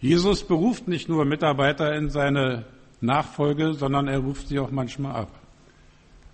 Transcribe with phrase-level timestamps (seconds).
[0.00, 2.64] Jesus beruft nicht nur Mitarbeiter in seine
[3.00, 5.38] Nachfolge, sondern er ruft sie auch manchmal ab.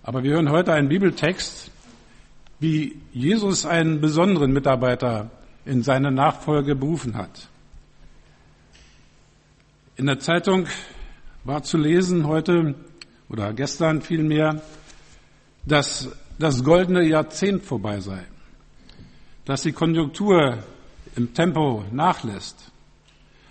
[0.03, 1.69] Aber wir hören heute einen Bibeltext,
[2.59, 5.29] wie Jesus einen besonderen Mitarbeiter
[5.65, 7.49] in seine Nachfolge berufen hat.
[9.97, 10.67] In der Zeitung
[11.43, 12.75] war zu lesen heute
[13.29, 14.61] oder gestern vielmehr,
[15.65, 16.09] dass
[16.39, 18.23] das goldene Jahrzehnt vorbei sei,
[19.43, 20.59] dass die Konjunktur
[21.15, 22.71] im Tempo nachlässt.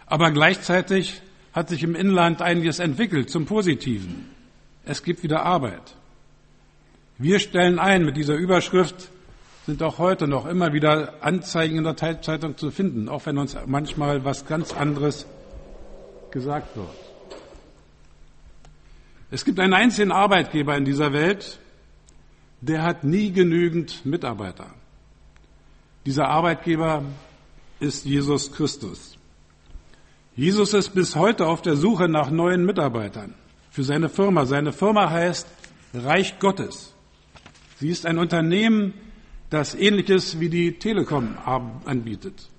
[0.06, 1.20] Aber gleichzeitig
[1.52, 4.30] hat sich im Inland einiges entwickelt zum Positiven.
[4.84, 5.96] Es gibt wieder Arbeit.
[7.18, 9.10] Wir stellen ein mit dieser Überschrift,
[9.64, 13.56] sind auch heute noch immer wieder Anzeigen in der Zeitung zu finden, auch wenn uns
[13.66, 15.26] manchmal was ganz anderes
[16.30, 16.88] gesagt wird.
[19.30, 21.58] Es gibt einen einzigen Arbeitgeber in dieser Welt,
[22.60, 24.66] der hat nie genügend Mitarbeiter.
[26.04, 27.02] Dieser Arbeitgeber
[27.80, 29.15] ist Jesus Christus.
[30.36, 33.34] Jesus ist bis heute auf der Suche nach neuen Mitarbeitern
[33.70, 34.44] für seine Firma.
[34.44, 35.48] Seine Firma heißt
[35.94, 36.94] Reich Gottes.
[37.78, 38.92] Sie ist ein Unternehmen,
[39.48, 41.38] das ähnliches wie die Telekom
[41.86, 42.50] anbietet.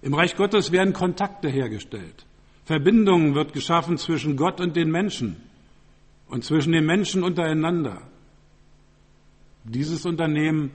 [0.00, 2.24] Im Reich Gottes werden Kontakte hergestellt.
[2.64, 5.36] Verbindungen wird geschaffen zwischen Gott und den Menschen
[6.26, 8.00] und zwischen den Menschen untereinander.
[9.64, 10.70] Dieses Unternehmen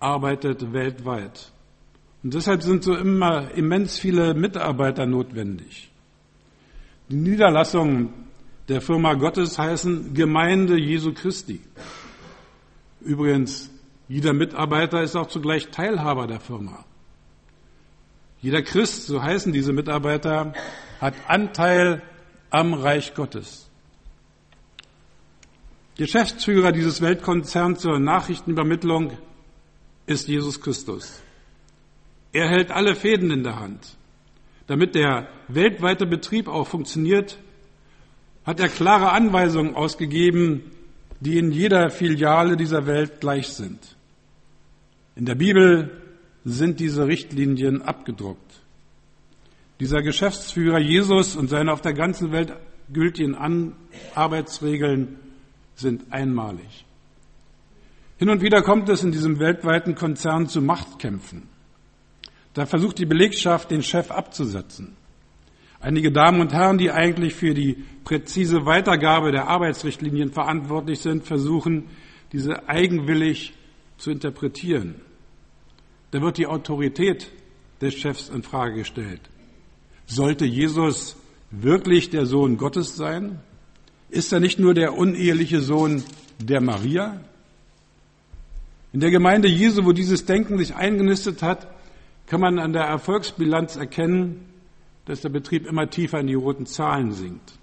[0.00, 1.52] arbeitet weltweit.
[2.24, 5.90] Und deshalb sind so immer immens viele Mitarbeiter notwendig.
[7.10, 8.14] Die Niederlassungen
[8.68, 11.60] der Firma Gottes heißen Gemeinde Jesu Christi.
[13.02, 13.70] Übrigens,
[14.08, 16.86] jeder Mitarbeiter ist auch zugleich Teilhaber der Firma.
[18.40, 20.54] Jeder Christ, so heißen diese Mitarbeiter,
[21.02, 22.02] hat Anteil
[22.48, 23.68] am Reich Gottes.
[25.96, 29.12] Geschäftsführer dieses Weltkonzerns zur Nachrichtenübermittlung
[30.06, 31.23] ist Jesus Christus.
[32.34, 33.96] Er hält alle Fäden in der Hand.
[34.66, 37.38] Damit der weltweite Betrieb auch funktioniert,
[38.44, 40.72] hat er klare Anweisungen ausgegeben,
[41.20, 43.96] die in jeder Filiale dieser Welt gleich sind.
[45.14, 46.02] In der Bibel
[46.44, 48.40] sind diese Richtlinien abgedruckt.
[49.78, 52.52] Dieser Geschäftsführer Jesus und seine auf der ganzen Welt
[52.92, 53.36] gültigen
[54.16, 55.20] Arbeitsregeln
[55.76, 56.84] sind einmalig.
[58.18, 61.53] Hin und wieder kommt es in diesem weltweiten Konzern zu Machtkämpfen.
[62.54, 64.96] Da versucht die Belegschaft, den Chef abzusetzen.
[65.80, 71.90] Einige Damen und Herren, die eigentlich für die präzise Weitergabe der Arbeitsrichtlinien verantwortlich sind, versuchen,
[72.32, 73.52] diese eigenwillig
[73.98, 74.94] zu interpretieren.
[76.10, 77.30] Da wird die Autorität
[77.80, 79.20] des Chefs in Frage gestellt.
[80.06, 81.16] Sollte Jesus
[81.50, 83.40] wirklich der Sohn Gottes sein?
[84.08, 86.02] Ist er nicht nur der uneheliche Sohn
[86.38, 87.20] der Maria?
[88.92, 91.66] In der Gemeinde Jesu, wo dieses Denken sich eingenistet hat,
[92.26, 94.46] kann man an der Erfolgsbilanz erkennen,
[95.04, 97.58] dass der Betrieb immer tiefer in die roten Zahlen sinkt.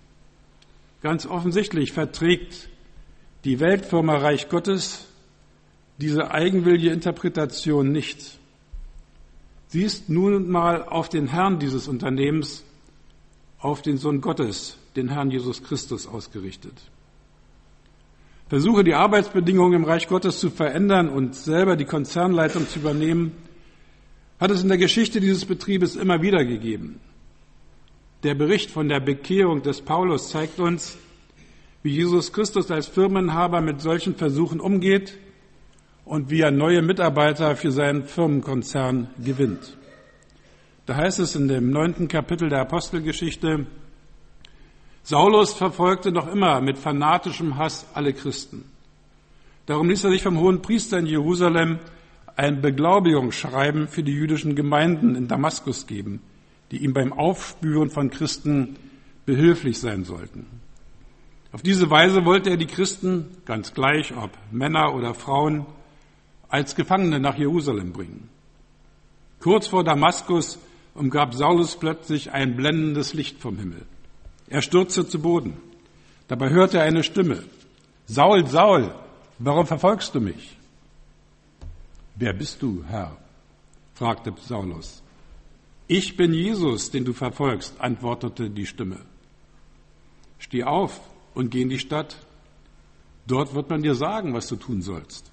[1.02, 2.70] Ganz offensichtlich verträgt
[3.44, 5.08] die Weltfirma Reich Gottes
[5.98, 8.40] diese eigenwillige Interpretation nicht.
[9.68, 12.64] Sie ist nun mal auf den Herrn dieses Unternehmens,
[13.60, 16.74] auf den Sohn Gottes, den Herrn Jesus Christus ausgerichtet.
[18.50, 23.32] Versuche, die Arbeitsbedingungen im Reich Gottes zu verändern und selber die Konzernleitung zu übernehmen,
[24.41, 27.00] hat es in der Geschichte dieses Betriebes immer wieder gegeben.
[28.24, 30.97] Der Bericht von der Bekehrung des Paulus zeigt uns,
[31.84, 35.19] wie Jesus Christus als Firmenhaber mit solchen Versuchen umgeht
[36.06, 39.78] und wie er neue Mitarbeiter für seinen Firmenkonzern gewinnt.
[40.88, 43.68] Da heißt es in dem neunten Kapitel der Apostelgeschichte,
[45.03, 48.66] Saulus verfolgte noch immer mit fanatischem Hass alle Christen.
[49.68, 51.78] Darum ließ er sich vom hohen Priester in Jerusalem
[52.36, 56.22] ein Beglaubigungsschreiben für die jüdischen Gemeinden in Damaskus geben,
[56.72, 58.78] die ihm beim Aufspüren von Christen
[59.25, 60.46] behilflich sein sollten.
[61.52, 65.66] Auf diese Weise wollte er die Christen, ganz gleich ob Männer oder Frauen,
[66.47, 68.30] als Gefangene nach Jerusalem bringen.
[69.40, 70.59] Kurz vor Damaskus
[70.94, 73.86] umgab Saulus plötzlich ein blendendes Licht vom Himmel.
[74.48, 75.57] Er stürzte zu Boden.
[76.28, 77.44] Dabei hörte er eine Stimme.
[78.06, 78.94] Saul, Saul,
[79.39, 80.57] warum verfolgst du mich?
[82.21, 83.18] Wer bist du, Herr?
[83.95, 85.01] fragte Saulus.
[85.88, 88.97] Ich bin Jesus, den du verfolgst, antwortete die Stimme.
[90.38, 91.01] Steh auf
[91.33, 92.15] und geh in die Stadt.
[93.25, 95.31] Dort wird man dir sagen, was du tun sollst.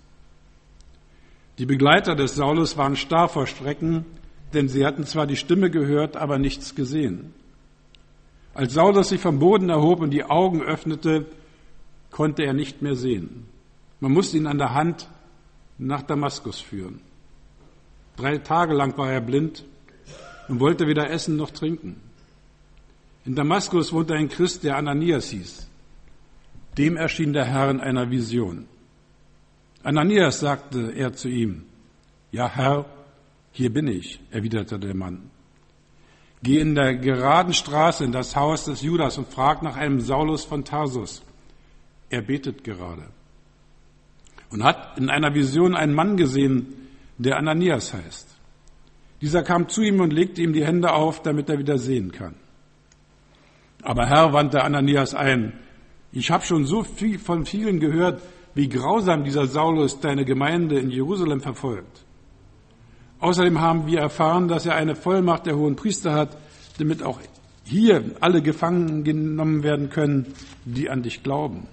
[1.59, 4.07] Die Begleiter des Saulus waren starr vor Schrecken,
[4.55, 7.35] denn sie hatten zwar die Stimme gehört, aber nichts gesehen.
[8.55, 11.27] Als Saulus sich vom Boden erhob und die Augen öffnete,
[12.11, 13.45] konnte er nicht mehr sehen.
[14.01, 15.07] Man musste ihn an der Hand
[15.79, 17.01] nach Damaskus führen.
[18.17, 19.65] Drei Tage lang war er blind
[20.49, 22.01] und wollte weder essen noch trinken.
[23.25, 25.69] In Damaskus wohnte ein Christ, der Ananias hieß.
[26.77, 28.67] Dem erschien der Herr in einer Vision.
[29.83, 31.65] Ananias sagte er zu ihm,
[32.33, 32.87] Ja Herr,
[33.53, 35.31] hier bin ich, erwiderte der Mann.
[36.43, 40.45] Geh in der geraden Straße in das Haus des Judas und frag nach einem Saulus
[40.45, 41.23] von Tarsus.
[42.11, 43.03] Er betet gerade.
[44.51, 48.29] Und hat in einer Vision einen Mann gesehen, der Ananias heißt.
[49.21, 52.35] Dieser kam zu ihm und legte ihm die Hände auf, damit er wieder sehen kann.
[53.83, 55.53] Aber Herr wandte Ananias ein,
[56.13, 58.23] ich habe schon so viel von vielen gehört,
[58.55, 62.05] wie grausam dieser Saulus deine Gemeinde in Jerusalem verfolgt.
[63.21, 66.37] Außerdem haben wir erfahren, dass er eine Vollmacht der hohen Priester hat,
[66.79, 67.21] damit auch
[67.65, 70.35] hier alle gefangen genommen werden können,
[70.65, 71.67] die an dich glauben.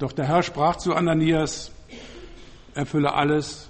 [0.00, 1.72] Doch der Herr sprach zu Ananias,
[2.74, 3.68] erfülle alles,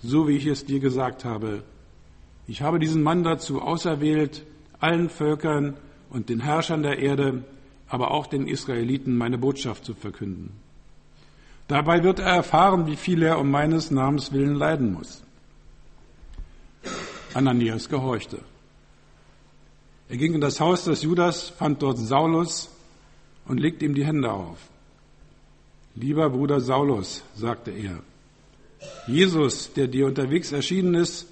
[0.00, 1.64] so wie ich es dir gesagt habe.
[2.46, 4.44] Ich habe diesen Mann dazu auserwählt,
[4.78, 5.76] allen Völkern
[6.10, 7.42] und den Herrschern der Erde,
[7.88, 10.52] aber auch den Israeliten meine Botschaft zu verkünden.
[11.66, 15.24] Dabei wird er erfahren, wie viel er um meines Namens willen leiden muss.
[17.34, 18.38] Ananias gehorchte.
[20.08, 22.70] Er ging in das Haus des Judas, fand dort Saulus
[23.46, 24.58] und legte ihm die Hände auf.
[25.96, 28.02] Lieber Bruder Saulus, sagte er,
[29.06, 31.28] Jesus, der dir unterwegs erschienen ist,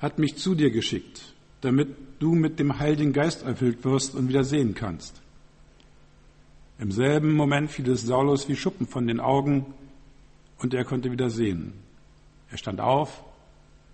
[0.00, 1.88] hat mich zu dir geschickt, damit
[2.18, 5.20] du mit dem Heiligen Geist erfüllt wirst und wieder sehen kannst.
[6.78, 9.64] Im selben Moment fiel es Saulus wie Schuppen von den Augen
[10.58, 11.72] und er konnte wieder sehen.
[12.50, 13.22] Er stand auf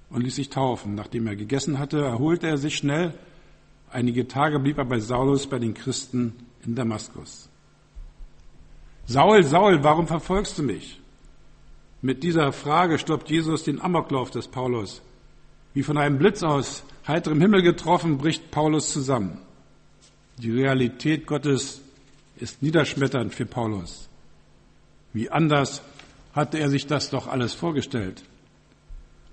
[0.08, 0.94] und ließ sich taufen.
[0.94, 3.12] Nachdem er gegessen hatte, erholte er sich schnell.
[3.90, 7.49] Einige Tage blieb er bei Saulus bei den Christen in Damaskus.
[9.10, 11.00] Saul, Saul, warum verfolgst du mich?
[12.00, 15.02] Mit dieser Frage stoppt Jesus den Amoklauf des Paulus.
[15.74, 19.40] Wie von einem Blitz aus heiterem Himmel getroffen, bricht Paulus zusammen.
[20.38, 21.82] Die Realität Gottes
[22.36, 24.08] ist niederschmetternd für Paulus.
[25.12, 25.82] Wie anders
[26.32, 28.22] hatte er sich das doch alles vorgestellt.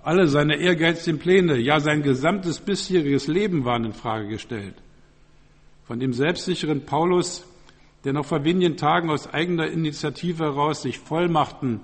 [0.02, 4.74] Alle seine ehrgeizigen Pläne, ja sein gesamtes bisheriges Leben waren in Frage gestellt.
[5.86, 7.44] Von dem selbstsicheren Paulus,
[8.04, 11.80] der noch vor wenigen Tagen aus eigener Initiative heraus sich Vollmachten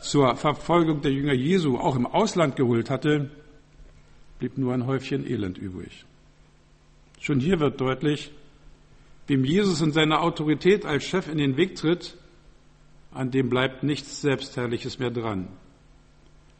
[0.00, 3.30] zur Verfolgung der Jünger Jesu auch im Ausland geholt hatte,
[4.38, 6.04] blieb nur ein Häufchen Elend übrig.
[7.20, 8.32] Schon hier wird deutlich,
[9.26, 12.16] wem Jesus und seine Autorität als Chef in den Weg tritt,
[13.12, 15.48] an dem bleibt nichts Selbstherrliches mehr dran.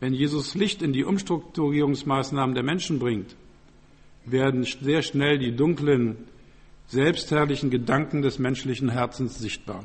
[0.01, 3.37] Wenn Jesus Licht in die Umstrukturierungsmaßnahmen der Menschen bringt,
[4.25, 6.17] werden sehr schnell die dunklen,
[6.91, 9.85] selbstherrlichen Gedanken des menschlichen Herzens sichtbar.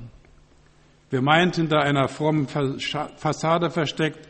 [1.11, 4.27] Wer meint, hinter einer frommen Fassade versteckt,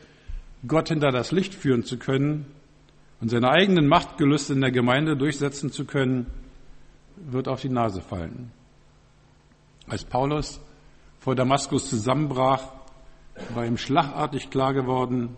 [0.67, 2.45] Gott hinter das Licht führen zu können
[3.21, 6.25] und seine eigenen Machtgelüste in der Gemeinde durchsetzen zu können,
[7.15, 8.51] wird auf die Nase fallen.
[9.87, 10.59] Als Paulus
[11.19, 12.67] vor Damaskus zusammenbrach,
[13.53, 15.37] war ihm schlagartig klar geworden,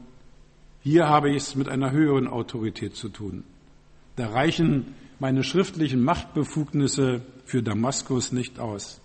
[0.81, 3.44] hier habe ich es mit einer höheren Autorität zu tun.
[4.16, 9.01] Da reichen meine schriftlichen Machtbefugnisse für Damaskus nicht aus.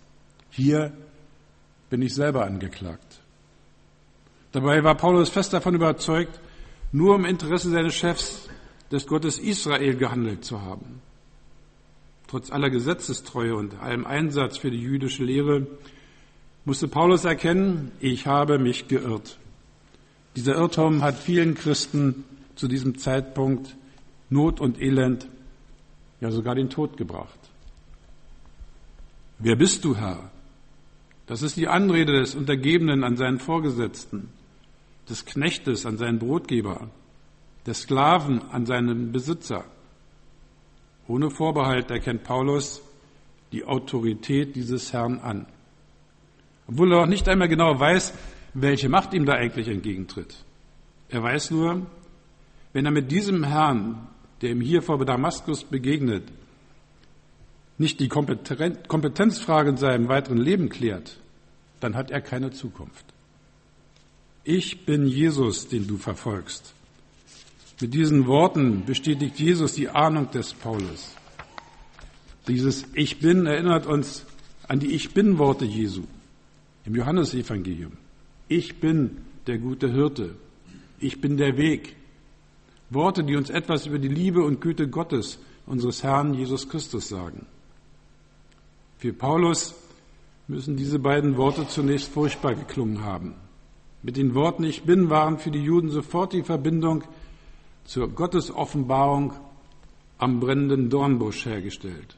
[0.50, 0.92] Hier
[1.90, 3.20] bin ich selber angeklagt.
[4.52, 6.40] Dabei war Paulus fest davon überzeugt,
[6.92, 8.48] nur im Interesse seines Chefs,
[8.90, 11.00] des Gottes Israel, gehandelt zu haben.
[12.28, 15.66] Trotz aller Gesetzestreue und allem Einsatz für die jüdische Lehre
[16.64, 19.38] musste Paulus erkennen, ich habe mich geirrt.
[20.36, 23.76] Dieser Irrtum hat vielen Christen zu diesem Zeitpunkt
[24.30, 25.26] Not und Elend,
[26.22, 27.38] ja sogar den Tod gebracht.
[29.40, 30.30] Wer bist du, Herr?
[31.26, 34.28] Das ist die Anrede des Untergebenen an seinen Vorgesetzten,
[35.08, 36.90] des Knechtes an seinen Brotgeber,
[37.66, 39.64] des Sklaven an seinen Besitzer.
[41.08, 42.82] Ohne Vorbehalt erkennt Paulus
[43.50, 45.46] die Autorität dieses Herrn an.
[46.68, 48.14] Obwohl er auch nicht einmal genau weiß,
[48.54, 50.36] welche Macht ihm da eigentlich entgegentritt.
[51.08, 51.84] Er weiß nur,
[52.72, 54.06] wenn er mit diesem Herrn,
[54.42, 56.24] der ihm hier vor Damaskus begegnet,
[57.78, 61.16] nicht die Kompetenzfrage in seinem weiteren Leben klärt,
[61.80, 63.06] dann hat er keine Zukunft.
[64.44, 66.74] Ich bin Jesus, den du verfolgst.
[67.80, 71.14] Mit diesen Worten bestätigt Jesus die Ahnung des Paulus.
[72.48, 74.24] Dieses Ich bin erinnert uns
[74.68, 76.02] an die Ich bin Worte Jesu
[76.84, 77.92] im Johannesevangelium.
[78.48, 80.34] Ich bin der gute Hirte.
[80.98, 81.96] Ich bin der Weg.
[82.94, 87.46] Worte, die uns etwas über die Liebe und Güte Gottes, unseres Herrn Jesus Christus sagen.
[88.98, 89.74] Für Paulus
[90.48, 93.34] müssen diese beiden Worte zunächst furchtbar geklungen haben.
[94.02, 97.04] Mit den Worten Ich bin waren für die Juden sofort die Verbindung
[97.84, 99.32] zur Gottesoffenbarung
[100.18, 102.16] am brennenden Dornbusch hergestellt.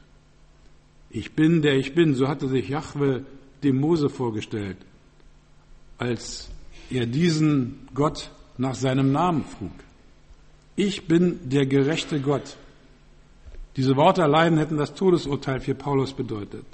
[1.09, 3.25] Ich bin, der ich bin, so hatte sich Jahwe
[3.63, 4.77] dem Mose vorgestellt,
[5.97, 6.49] als
[6.89, 9.71] er diesen Gott nach seinem Namen frug.
[10.75, 12.57] Ich bin der gerechte Gott.
[13.77, 16.65] Diese Worte allein hätten das Todesurteil für Paulus bedeutet.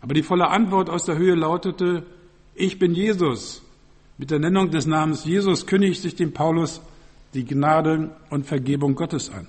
[0.00, 2.04] Aber die volle Antwort aus der Höhe lautete,
[2.54, 3.62] ich bin Jesus.
[4.16, 6.80] Mit der Nennung des Namens Jesus kündigt sich dem Paulus
[7.34, 9.46] die Gnade und Vergebung Gottes an.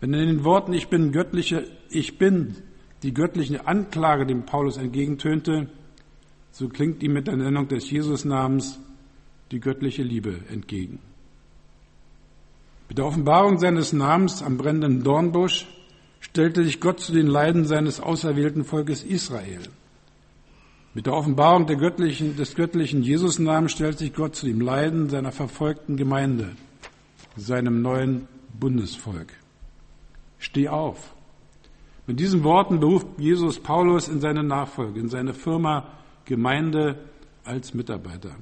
[0.00, 2.56] Wenn in den Worten ich bin göttliche, ich bin
[3.02, 5.68] die göttliche Anklage dem Paulus entgegentönte,
[6.50, 8.80] so klingt ihm mit der Nennung des Jesus-Namens
[9.50, 10.98] die göttliche Liebe entgegen.
[12.88, 15.66] Mit der Offenbarung seines Namens am brennenden Dornbusch
[16.20, 19.62] stellte sich Gott zu den Leiden seines auserwählten Volkes Israel.
[20.94, 25.32] Mit der Offenbarung der göttlichen, des göttlichen Jesus-Namens stellt sich Gott zu dem Leiden seiner
[25.32, 26.56] verfolgten Gemeinde,
[27.36, 28.26] seinem neuen
[28.58, 29.32] Bundesvolk.
[30.38, 31.14] Steh auf.
[32.06, 35.88] Mit diesen Worten beruft Jesus Paulus in seine Nachfolge, in seine Firma
[36.24, 36.98] Gemeinde
[37.44, 38.34] als Mitarbeiter.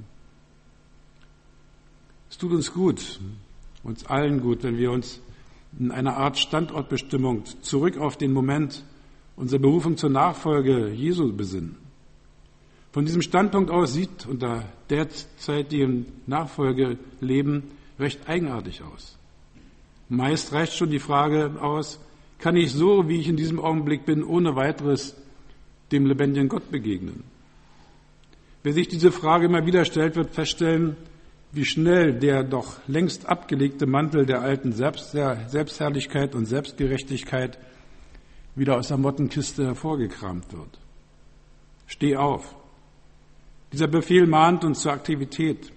[2.30, 3.20] Es tut uns gut,
[3.86, 5.20] uns allen gut, wenn wir uns
[5.78, 8.82] in einer Art Standortbestimmung zurück auf den Moment
[9.36, 11.76] unserer Berufung zur Nachfolge Jesu besinnen.
[12.90, 17.64] Von diesem Standpunkt aus sieht unter derzeitigem Nachfolgeleben
[17.98, 19.16] recht eigenartig aus.
[20.08, 22.00] Meist reicht schon die Frage aus,
[22.38, 25.14] kann ich so, wie ich in diesem Augenblick bin, ohne weiteres
[25.92, 27.22] dem lebendigen Gott begegnen?
[28.64, 30.96] Wer sich diese Frage immer wieder stellt, wird feststellen,
[31.56, 37.58] wie schnell der doch längst abgelegte Mantel der alten Selbstherrlichkeit und Selbstgerechtigkeit
[38.54, 40.78] wieder aus der Mottenkiste hervorgekramt wird.
[41.86, 42.54] Steh auf.
[43.72, 45.72] Dieser Befehl mahnt uns zur Aktivität,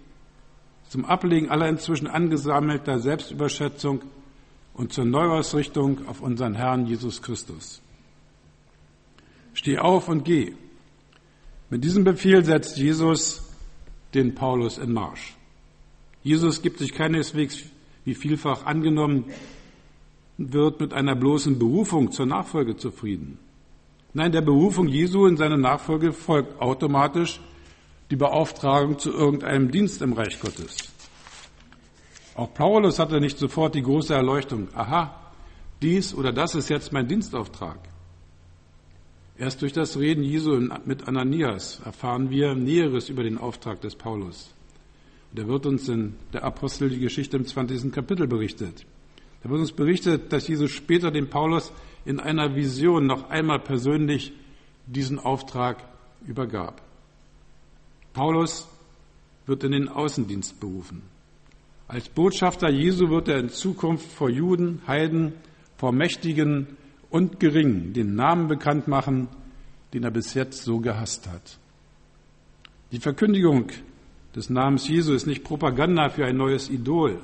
[0.89, 4.01] zum Ablegen aller inzwischen angesammelter Selbstüberschätzung
[4.73, 7.81] und zur Neuausrichtung auf unseren Herrn Jesus Christus.
[9.53, 10.53] Steh auf und geh.
[11.69, 13.49] Mit diesem Befehl setzt Jesus
[14.13, 15.37] den Paulus in Marsch.
[16.29, 17.63] Jesus gibt sich keineswegs,
[18.05, 19.25] wie vielfach angenommen
[20.37, 23.39] wird, mit einer bloßen Berufung zur Nachfolge zufrieden.
[24.13, 27.41] Nein, der Berufung Jesu in seine Nachfolge folgt automatisch
[28.11, 30.77] die Beauftragung zu irgendeinem Dienst im Reich Gottes.
[32.35, 35.31] Auch Paulus hatte nicht sofort die große Erleuchtung, aha,
[35.81, 37.79] dies oder das ist jetzt mein Dienstauftrag.
[39.35, 44.53] Erst durch das Reden Jesu mit Ananias erfahren wir Näheres über den Auftrag des Paulus.
[45.31, 47.91] Der wird uns in der Apostel die Geschichte im 20.
[47.91, 48.85] Kapitel berichtet.
[49.43, 51.71] Da wird uns berichtet, dass Jesus später dem Paulus
[52.05, 54.33] in einer Vision noch einmal persönlich
[54.87, 55.83] diesen Auftrag
[56.25, 56.81] übergab.
[58.13, 58.67] Paulus
[59.45, 61.03] wird in den Außendienst berufen.
[61.87, 65.33] Als Botschafter Jesu wird er in Zukunft vor Juden, Heiden,
[65.77, 66.77] vor Mächtigen
[67.09, 69.27] und Geringen den Namen bekannt machen,
[69.93, 71.57] den er bis jetzt so gehasst hat.
[72.91, 73.67] Die Verkündigung
[74.35, 77.19] des Namens Jesu ist nicht Propaganda für ein neues Idol,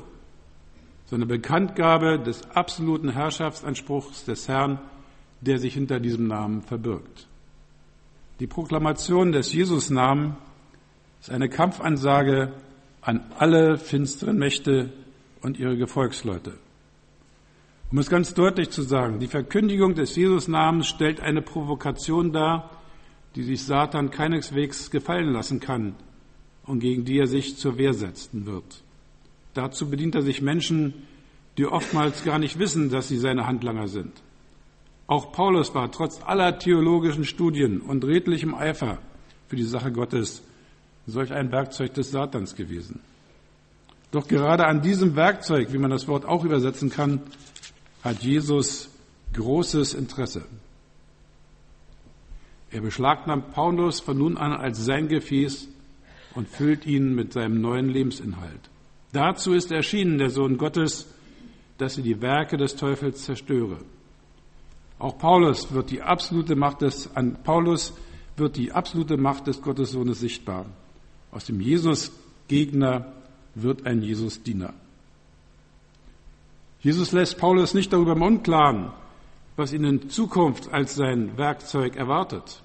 [1.06, 4.80] sondern Bekanntgabe des absoluten Herrschaftsanspruchs des Herrn,
[5.42, 7.28] der sich hinter diesem Namen verbirgt.
[8.40, 10.36] Die Proklamation des Jesus-Namen
[11.22, 12.54] ist eine Kampfansage
[13.02, 14.92] an alle finsteren Mächte
[15.42, 16.54] und ihre Gefolgsleute.
[17.92, 22.72] Um es ganz deutlich zu sagen, die Verkündigung des Jesus-Namens stellt eine Provokation dar,
[23.36, 25.96] die sich Satan keineswegs gefallen lassen kann
[26.66, 28.84] und gegen die er sich zur Wehr setzen wird.
[29.54, 30.94] Dazu bedient er sich Menschen,
[31.58, 34.12] die oftmals gar nicht wissen, dass sie seine Handlanger sind.
[35.08, 38.98] Auch Paulus war trotz aller theologischen Studien und redlichem Eifer
[39.48, 40.42] für die Sache Gottes
[41.08, 43.00] solch ein Werkzeug des Satans gewesen.
[44.12, 47.22] Doch gerade an diesem Werkzeug, wie man das Wort auch übersetzen kann,
[48.04, 48.90] hat Jesus
[49.34, 50.46] großes Interesse.
[52.72, 55.68] Er beschlagnahmt Paulus von nun an als sein Gefäß
[56.36, 58.70] und füllt ihn mit seinem neuen Lebensinhalt.
[59.14, 61.08] Dazu ist erschienen der Sohn Gottes,
[61.78, 63.78] dass er die Werke des Teufels zerstöre.
[65.00, 67.94] Auch Paulus wird die absolute Macht des, an Paulus
[68.38, 70.66] wird die absolute Macht des Gottessohnes sichtbar.
[71.32, 73.14] Aus dem Jesus-Gegner
[73.56, 74.74] wird ein Jesus-Diener.
[76.82, 78.92] Jesus lässt Paulus nicht darüber im Unklaren,
[79.56, 82.62] was ihn in Zukunft als sein Werkzeug erwartet.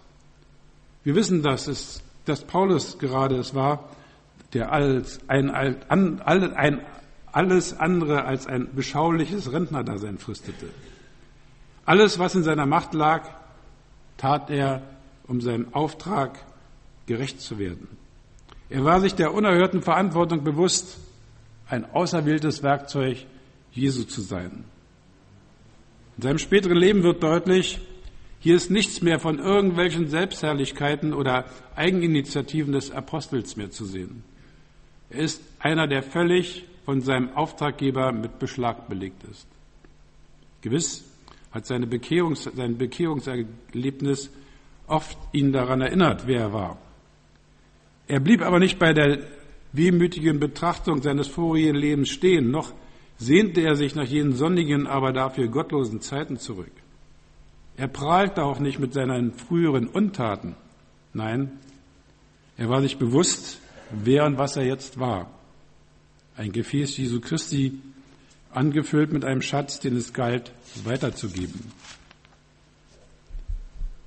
[1.04, 3.88] Wir wissen, dass, es, dass Paulus gerade es war,
[4.52, 6.80] der als ein, ein, ein,
[7.32, 10.66] alles andere als ein beschauliches Rentnerdasein fristete.
[11.84, 13.28] Alles, was in seiner Macht lag,
[14.16, 14.82] tat er,
[15.26, 16.38] um seinem Auftrag
[17.06, 17.88] gerecht zu werden.
[18.68, 20.98] Er war sich der unerhörten Verantwortung bewusst,
[21.68, 23.26] ein auserwähltes Werkzeug
[23.72, 24.64] Jesu zu sein.
[26.16, 27.80] In seinem späteren Leben wird deutlich,
[28.42, 31.44] Hier ist nichts mehr von irgendwelchen Selbstherrlichkeiten oder
[31.76, 34.24] Eigeninitiativen des Apostels mehr zu sehen.
[35.10, 39.46] Er ist einer, der völlig von seinem Auftraggeber mit Beschlag belegt ist.
[40.62, 41.04] Gewiss
[41.50, 44.30] hat seine Bekehrungs, sein Bekehrungserlebnis
[44.86, 46.78] oft ihn daran erinnert, wer er war.
[48.08, 49.18] Er blieb aber nicht bei der
[49.72, 52.72] wehmütigen Betrachtung seines vorigen Lebens stehen, noch
[53.18, 56.72] sehnte er sich nach jenen sonnigen, aber dafür gottlosen Zeiten zurück.
[57.80, 60.54] Er prahlte auch nicht mit seinen früheren Untaten.
[61.14, 61.50] Nein,
[62.58, 63.58] er war sich bewusst,
[63.90, 65.30] wer und was er jetzt war.
[66.36, 67.80] Ein Gefäß Jesu Christi,
[68.52, 70.52] angefüllt mit einem Schatz, den es galt,
[70.84, 71.72] weiterzugeben.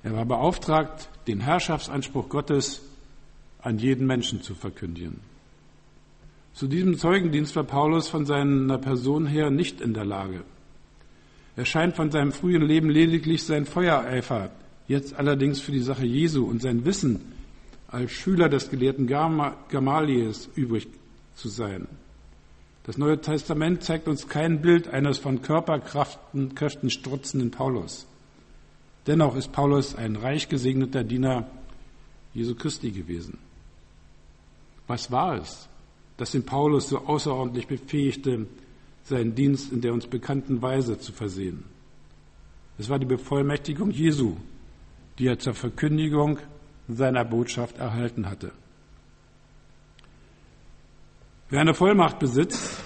[0.03, 2.83] Er war beauftragt, den Herrschaftsanspruch Gottes
[3.59, 5.19] an jeden Menschen zu verkündigen.
[6.53, 10.43] Zu diesem Zeugendienst war Paulus von seiner Person her nicht in der Lage.
[11.55, 14.51] Er scheint von seinem frühen Leben lediglich sein Feuereifer,
[14.87, 17.33] jetzt allerdings für die Sache Jesu und sein Wissen
[17.87, 20.87] als Schüler des Gelehrten Gamaliels übrig
[21.35, 21.87] zu sein.
[22.85, 28.07] Das Neue Testament zeigt uns kein Bild eines von Körperkraften, Kräften strutzenden Paulus.
[29.05, 31.47] Dennoch ist Paulus ein reich gesegneter Diener
[32.33, 33.37] Jesu Christi gewesen.
[34.87, 35.69] Was war es,
[36.17, 38.47] das den Paulus so außerordentlich befähigte,
[39.03, 41.63] seinen Dienst in der uns bekannten Weise zu versehen?
[42.77, 44.35] Es war die Bevollmächtigung Jesu,
[45.19, 46.39] die er zur Verkündigung
[46.87, 48.51] seiner Botschaft erhalten hatte.
[51.49, 52.83] Wer eine Vollmacht besitzt,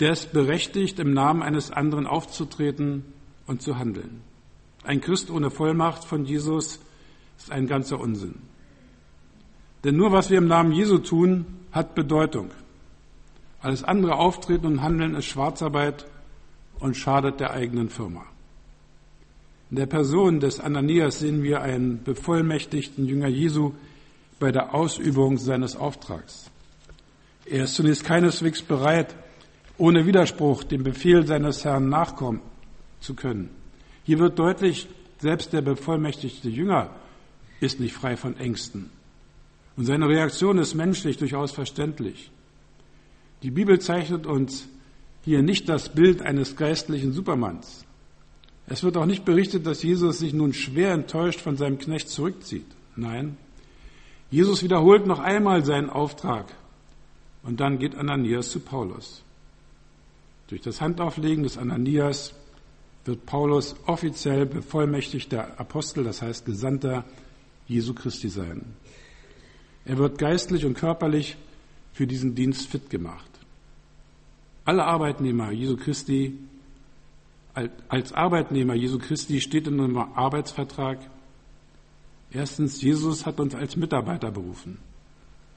[0.00, 3.04] der ist berechtigt, im Namen eines anderen aufzutreten
[3.46, 4.22] und zu handeln.
[4.82, 6.80] Ein Christ ohne Vollmacht von Jesus
[7.38, 8.36] ist ein ganzer Unsinn.
[9.84, 12.50] Denn nur was wir im Namen Jesu tun, hat Bedeutung.
[13.60, 16.06] Alles andere Auftreten und Handeln ist Schwarzarbeit
[16.78, 18.24] und schadet der eigenen Firma.
[19.70, 23.72] In der Person des Ananias sehen wir einen bevollmächtigten Jünger Jesu
[24.40, 26.50] bei der Ausübung seines Auftrags.
[27.44, 29.14] Er ist zunächst keineswegs bereit,
[29.76, 32.40] ohne Widerspruch dem Befehl seines Herrn nachkommen
[33.00, 33.50] zu können.
[34.04, 36.90] Hier wird deutlich, selbst der bevollmächtigte Jünger
[37.60, 38.90] ist nicht frei von Ängsten.
[39.76, 42.30] Und seine Reaktion ist menschlich durchaus verständlich.
[43.42, 44.68] Die Bibel zeichnet uns
[45.24, 47.84] hier nicht das Bild eines geistlichen Supermanns.
[48.66, 52.66] Es wird auch nicht berichtet, dass Jesus sich nun schwer enttäuscht von seinem Knecht zurückzieht.
[52.96, 53.36] Nein,
[54.30, 56.46] Jesus wiederholt noch einmal seinen Auftrag
[57.42, 59.22] und dann geht Ananias zu Paulus.
[60.48, 62.34] Durch das Handauflegen des Ananias
[63.04, 67.04] wird Paulus offiziell bevollmächtigter Apostel, das heißt Gesandter
[67.66, 68.76] Jesu Christi sein.
[69.84, 71.36] Er wird geistlich und körperlich
[71.92, 73.29] für diesen Dienst fit gemacht.
[74.70, 76.38] Alle Arbeitnehmer Jesu Christi,
[77.88, 81.00] als Arbeitnehmer Jesu Christi steht in einem Arbeitsvertrag,
[82.30, 84.78] erstens, Jesus hat uns als Mitarbeiter berufen.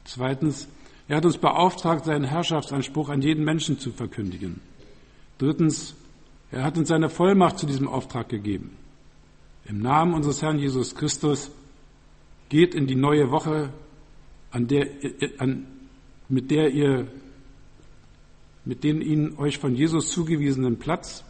[0.03, 0.67] Zweitens,
[1.07, 4.61] er hat uns beauftragt, seinen Herrschaftsanspruch an jeden Menschen zu verkündigen.
[5.37, 5.93] Drittens,
[6.49, 8.71] er hat uns seine Vollmacht zu diesem Auftrag gegeben.
[9.65, 11.51] Im Namen unseres Herrn Jesus Christus
[12.49, 13.69] geht in die neue Woche,
[14.49, 14.87] an der,
[15.37, 15.67] an,
[16.29, 17.07] mit der ihr,
[18.65, 21.23] mit den ihnen euch von Jesus zugewiesenen Platz.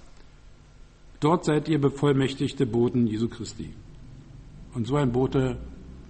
[1.19, 3.73] Dort seid ihr bevollmächtigte Boten Jesu Christi.
[4.73, 5.57] Und so ein Bote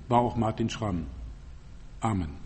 [0.09, 1.05] war auch Martin Schramm.
[1.99, 2.42] Amen.